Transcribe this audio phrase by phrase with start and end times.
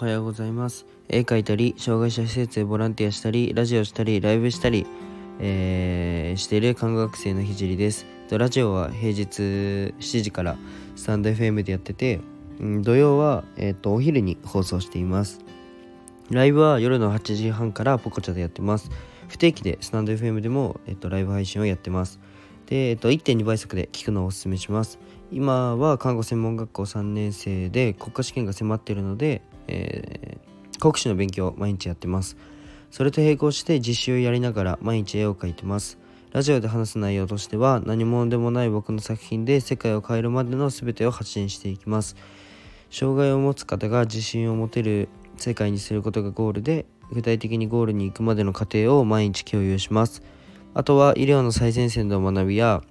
[0.00, 0.86] おはようございます。
[1.08, 4.86] 絵描いたり障害者施設でボランティアしたりラジオしたりライブしたり、
[5.40, 8.06] えー、している看護学生のひじりです。
[8.30, 10.56] ラジオは平日7時から
[10.94, 12.20] スタンド FM でやってて
[12.60, 15.40] 土曜は、えーと、お昼に放送しています。
[16.30, 18.92] ライブは夜の8時半からポコチャでやってます。
[19.26, 22.20] 不定期でスタンド FM でも、えーと、ライブ配信をやってます。
[22.66, 25.00] で、えーと1.2倍速で聞くのをおすすめします。
[25.32, 32.36] 今は看護専門学校3年生で国家試験が迫っているので、えー、国試の勉強を毎日やってます。
[32.90, 35.98] それと並行して実習をやりながら毎日絵を描いてます。
[36.32, 42.16] ラジオで話す内容としては何者でもない僕の作品で世界を変えるまでの全てを発信していきます。
[42.90, 50.22] 障害を持つ方が自信を持てる世界にすることがゴールで具体的にゴールに行くまでの過程を毎日共有します。
[50.74, 52.82] あとは医療の最前線の学びや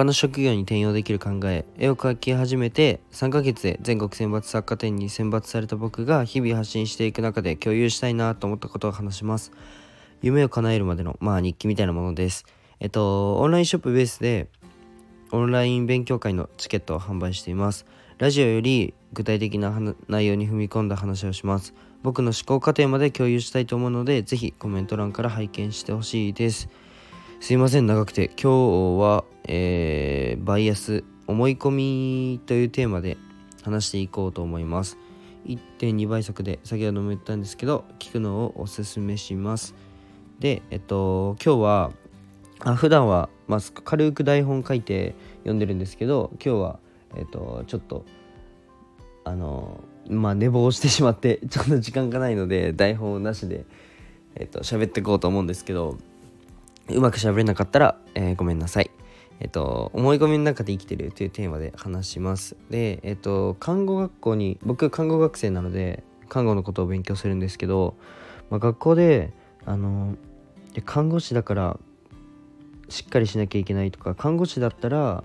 [0.00, 9.52] 他の職業に転用できる考え絵を描き始めて3ヶ月で全国選抜作家展に選抜された僕が日々発信していく中で共有したいなと思ったことを話します。
[10.22, 12.46] 夢を叶えるまでのまあ日記みたいなものです。
[12.78, 14.48] えっとオンラインショップベースで
[15.32, 17.84] オンライン勉強会のチケットを販売しています。
[18.16, 21.74] ラジオより具体的な内容に踏み込んだ話をします。
[22.02, 26.70] 僕の思考過程まで共有したいと思うのでぜひコメント欄から拝見してほしいです。
[27.40, 28.26] すいません長くて。
[28.40, 33.16] 今日は、えー、バイアス思い込みというテーマで
[33.62, 34.98] 話していこうと思います。
[35.46, 39.74] 1.2倍速で先ほども言ったんですけど聞くのをおすすめします。
[40.38, 41.92] でえっと今日は
[42.60, 46.78] あ普段は、まあ、軽く台本書いて読んでるんですけど今日は
[47.16, 48.04] えっとちょっと
[49.24, 53.64] あのまあ寝坊してしまってちょっと時間がないので台本なしで
[54.34, 55.96] えっと喋っていこうと思うんですけど
[56.88, 58.90] うまく喋れなかったら、えー、ごめんなさい。
[59.40, 62.56] えっと、思い込みの中で生きてるというテーマで話します。
[62.68, 67.96] で、えっと、看護学校に、僕、看護学生なので、看護のことを勉強するんですけど、
[68.50, 69.32] まあ、学校で、
[69.64, 70.16] あの、
[70.84, 71.80] 看護師だから、
[72.90, 75.24] しっかりしなきゃいけないとか、看護師だったら、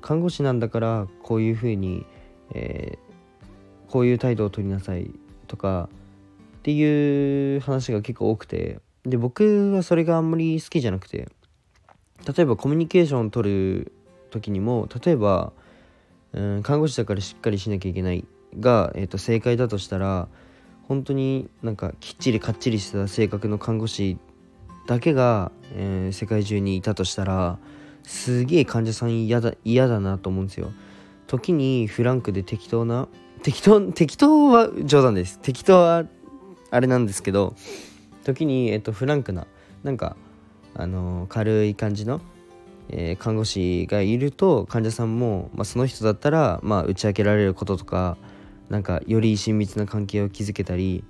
[0.00, 2.06] 看護師なんだから、こういうふうに、
[2.54, 5.10] えー、こういう態度を取りなさい
[5.46, 5.90] とか、
[6.58, 11.28] っていう話が結構多くて、で僕はそれがあんまり好きじゃなくて
[12.26, 13.92] 例えばコミュニケーションを取る
[14.30, 15.52] 時にも例えば、
[16.32, 18.24] うん、看護師だからしっかりしなきゃいけない
[18.58, 20.28] が、えー、と正解だとしたら
[20.88, 24.18] 本当になんかきっちりかっちりした性格の看護師
[24.86, 27.58] だけが、えー、世界中にいたとしたら
[28.02, 30.72] すげえ患者さん嫌だ嫌だなと思うんですよ。
[31.26, 33.06] 時にフランクで適当な
[33.42, 36.04] 適当適当は冗談です適当は
[36.70, 37.54] あれなんですけど
[38.24, 39.46] 時に、えっと、フランクな
[39.82, 40.16] なんか、
[40.74, 42.20] あの軽い感じの、
[42.88, 48.16] えー、看護師がいると患者さんも、まあ、その人だったら、まあ、打ち明けられることとか
[48.68, 51.04] なんかより親密な関係を築けたり、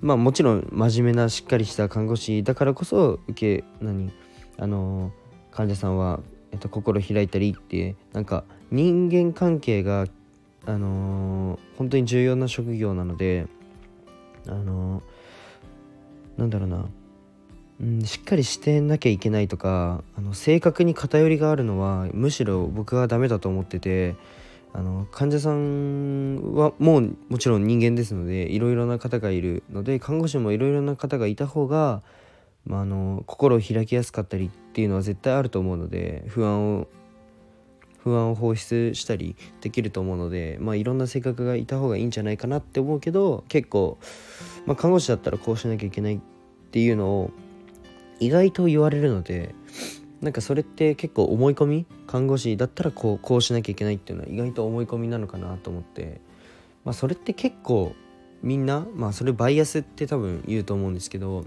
[0.00, 4.12] まあ、もちろん真面目なしっかりした看護師だからこそ受け何
[4.58, 5.12] あの
[5.50, 6.20] 患者さんは、
[6.52, 10.06] えっと、心開いたりってなんか人間関係が
[10.66, 13.46] あのー、本当に重要な職業なので
[14.48, 15.23] あのー
[16.36, 16.86] なんだろうな、
[17.80, 24.16] うん、しっかりしてなきゃいけないとかあの性格に偏りがあるのはむしろ僕はダメだと思ってて
[24.72, 32.02] あの患者さんはもうもちろん人間ですのでいろいろな方がいるので看護師もいろいろな方がいた方が、
[32.66, 36.88] まあ、あの心を開きやすかったりっていうのは絶対あると思うので不安を
[38.04, 43.98] 不安を放出したりできると思うので、まあ、いろんな性格がいた方がいいんじゃないかなって思うけど結構、
[44.66, 46.20] まあ、看護師だったらこうしなきゃいけないっ
[46.70, 47.30] ていうのを
[48.20, 49.54] 意外と言われるので
[50.20, 56.20] なんかそれって結構思い込み看護師だったらこうこうしなきゃいけないっていうのは意外と思い込みなのかなと思って、
[56.84, 57.94] まあ、それって結構
[58.42, 61.44] みんなまあそれバイアスって多分言うと思うんですけど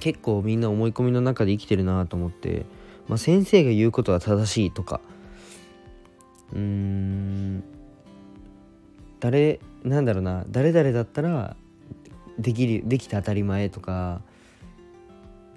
[0.00, 2.66] 結構みんな思い込みの中で生きてるなと思って、
[3.08, 5.00] まあ、先生が言うことは正しいとか
[6.54, 7.64] うん。
[9.20, 10.44] 誰なんだろうな。
[10.50, 11.56] 誰々だったら
[12.38, 14.20] できるできて当たり前とか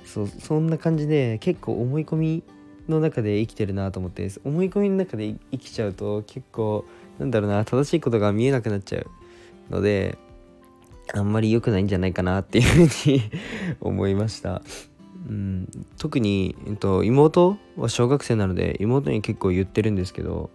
[0.06, 2.44] そうそんな感じで結構思い込み
[2.88, 6.86] の中で生きてるなと思って思い込みの中で生きちゃうと結構
[7.20, 9.08] なんだろうな正しいことが見えなくなっちゃう
[9.70, 10.18] ので
[11.14, 13.22] あんまり良くないんじゃないかなっていうふうに
[13.82, 14.62] 思いました。
[15.28, 20.50] うん、特に、えっと、妹は小学生なので妹に結構言ってるんですけど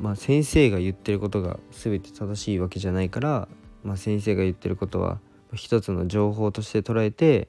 [0.00, 3.48] まあ、先生が言ってることが全て正しいわけじゃないから、
[3.84, 5.18] まあ、先生が言ってることは
[5.54, 7.48] 一つの情報として捉えて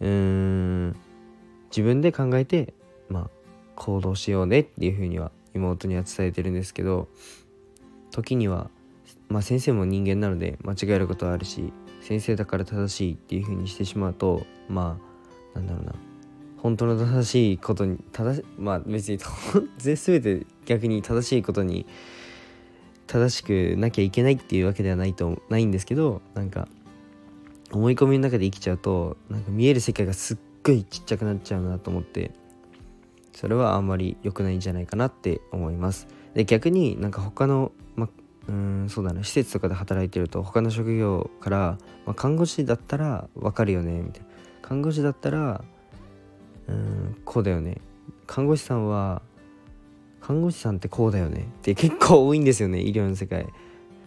[0.00, 0.96] うーん
[1.70, 2.74] 自分で考えて、
[3.08, 3.30] まあ、
[3.76, 7.08] 行動しようねっていうふうには妹には伝えてるんですけど
[8.10, 8.70] 時には
[9.28, 14.98] まあ先生も人間なので間違えることはあるし先生だから正しいっていう風にしてしまうとま
[15.54, 16.09] あなんだろうな。
[16.62, 19.18] 本当の正しいことに正しまあ別に
[19.78, 21.86] 全て逆に正しいことに
[23.06, 26.68] 正しくなきゃいけないっていうわけではないとないんですけどなんか
[27.72, 32.32] 思い込みの中で生きちゃうとなんか見える世界がすっごいちっちゃくなっちゃうなと思って
[33.32, 36.08] それはあんまり良くないんじゃないかなって思います。
[36.34, 38.08] で逆になんか他の、ま、
[38.48, 44.28] うんそうだな施設とかで働いてると他の職業から、ま看護師だったら分かるよねみたいな。
[44.62, 45.64] 看護師だったら
[46.70, 47.78] うんこうだよね。
[48.26, 49.22] 看護師さんは
[50.20, 51.48] 看護師さんってこうだよね。
[51.58, 53.46] って結構多いんですよね医療の世界。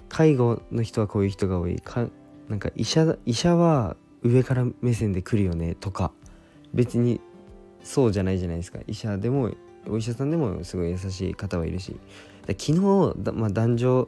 [0.10, 1.80] 介護の人はこういう人が多い。
[1.81, 2.07] か
[2.48, 6.12] なんか医者医者は上から目線で来るよねとか。
[6.74, 7.19] 別に
[7.83, 8.80] そうじゃないじゃないですか。
[8.88, 9.51] 医者でも
[9.88, 11.98] お医者さんでもすごい優しい方はいるし。
[12.45, 12.74] 昨日
[13.33, 14.07] まあ、男女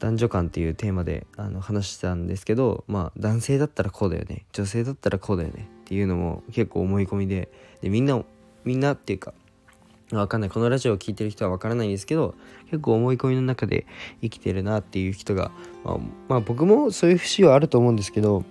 [0.00, 4.44] 男女間っていうテーマであの話したんですけどまあ男性だったらこうだよね。
[4.52, 5.68] 女性だったらこうだよね。
[5.92, 7.50] っていうのも結構思い込みで
[7.82, 8.18] でみんな
[8.64, 9.34] みんなっていうか
[10.10, 10.50] わかんない。
[10.50, 12.34] このラジオを聴いてる人はわからないんですけど
[12.70, 13.84] 結構思い込みの中で
[14.22, 15.50] 生きてるなっていう人が、
[15.84, 15.98] まあ、
[16.28, 18.42] まあ、僕もそういう節はあると思うんですけど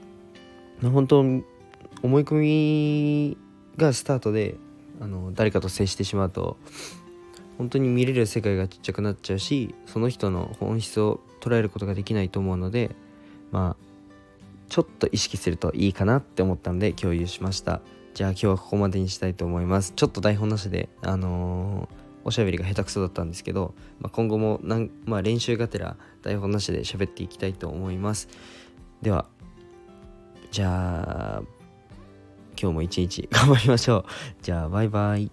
[0.84, 1.44] 本当思い
[2.04, 3.38] 込み
[3.76, 4.54] がスタートで
[5.00, 6.58] あの誰かと接してしまうと
[7.58, 12.92] 本当に見れる世界がちっちゃくなっちゃうしその人の本質を捉えることができないと思うので
[13.52, 13.91] まあ
[14.71, 17.81] ちょっと意識するといいかなって思ったので共有しました。
[18.13, 19.91] じゃあ今日はここまでにしたいと思います。
[19.97, 28.29] ちょっと台本なしであのー、おしゃべりが下手くそだったんですけど、まあ、今後もなん、まあ、練習がてら台本なしで喋っていきたいと思います。
[29.01, 29.25] では
[30.51, 31.44] じゃあ
[32.57, 34.06] 今日も一日頑張りましょう。
[34.41, 35.29] じゃあバイバイ。